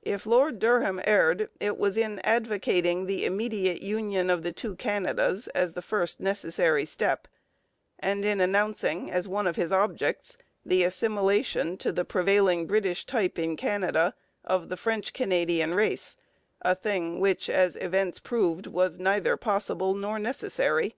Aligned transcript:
If 0.00 0.24
Lord 0.24 0.58
Durham 0.58 1.02
erred, 1.04 1.50
it 1.60 1.76
was 1.76 1.98
in 1.98 2.18
advocating 2.20 3.04
the 3.04 3.26
immediate 3.26 3.82
union 3.82 4.30
of 4.30 4.42
the 4.42 4.54
two 4.54 4.74
Canadas 4.74 5.48
as 5.48 5.74
the 5.74 5.82
first 5.82 6.18
necessary 6.18 6.86
step, 6.86 7.28
and 7.98 8.24
in 8.24 8.40
announcing 8.40 9.10
as 9.10 9.28
one 9.28 9.46
of 9.46 9.56
his 9.56 9.70
objects 9.70 10.38
the 10.64 10.82
assimilation 10.82 11.76
to 11.76 11.92
the 11.92 12.06
prevailing 12.06 12.66
British 12.66 13.04
type 13.04 13.38
in 13.38 13.54
Canada 13.54 14.14
of 14.46 14.70
the 14.70 14.78
French 14.78 15.12
Canadian 15.12 15.74
race, 15.74 16.16
a 16.62 16.74
thing 16.74 17.20
which, 17.20 17.50
as 17.50 17.76
events 17.76 18.18
proved, 18.18 18.66
was 18.66 18.98
neither 18.98 19.36
possible 19.36 19.92
nor 19.92 20.18
necessary. 20.18 20.96